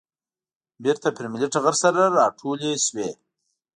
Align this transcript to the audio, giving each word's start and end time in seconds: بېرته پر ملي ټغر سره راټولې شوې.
بېرته 0.83 1.07
پر 1.15 1.25
ملي 1.31 1.47
ټغر 1.53 1.75
سره 1.83 2.01
راټولې 2.17 2.71
شوې. 2.85 3.09